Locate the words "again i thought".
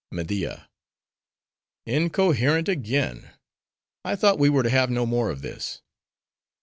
2.67-4.39